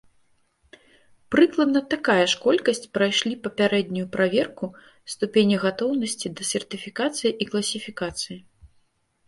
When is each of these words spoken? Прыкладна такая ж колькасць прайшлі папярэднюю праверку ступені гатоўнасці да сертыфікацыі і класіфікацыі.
Прыкладна 1.35 1.79
такая 1.93 2.23
ж 2.31 2.39
колькасць 2.45 2.81
прайшлі 2.99 3.35
папярэднюю 3.45 4.07
праверку 4.17 4.71
ступені 5.17 5.55
гатоўнасці 5.67 6.27
да 6.39 6.51
сертыфікацыі 6.53 7.31
і 7.41 7.53
класіфікацыі. 7.55 8.37